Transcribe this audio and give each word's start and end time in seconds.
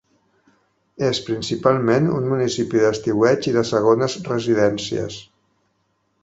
És, 1.09 1.17
principalment, 1.27 2.07
un 2.19 2.25
municipi 2.31 2.81
d'estiueig 2.85 3.51
i 3.53 3.55
de 3.59 3.65
segones 3.73 4.17
residències. 4.31 5.21